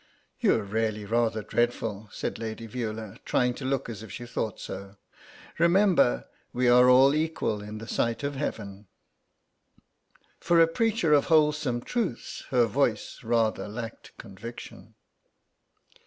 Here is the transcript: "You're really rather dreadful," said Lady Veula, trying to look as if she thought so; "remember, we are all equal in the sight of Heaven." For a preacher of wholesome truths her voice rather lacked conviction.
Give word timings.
"You're 0.39 0.63
really 0.63 1.05
rather 1.05 1.43
dreadful," 1.43 2.09
said 2.11 2.39
Lady 2.39 2.65
Veula, 2.67 3.19
trying 3.23 3.53
to 3.53 3.65
look 3.65 3.87
as 3.87 4.01
if 4.01 4.11
she 4.11 4.25
thought 4.25 4.59
so; 4.59 4.97
"remember, 5.59 6.25
we 6.53 6.67
are 6.67 6.89
all 6.89 7.13
equal 7.13 7.61
in 7.61 7.77
the 7.77 7.87
sight 7.87 8.23
of 8.23 8.33
Heaven." 8.33 8.87
For 10.39 10.59
a 10.59 10.65
preacher 10.67 11.13
of 11.13 11.25
wholesome 11.25 11.81
truths 11.81 12.45
her 12.49 12.65
voice 12.65 13.23
rather 13.23 13.67
lacked 13.67 14.17
conviction. 14.17 14.95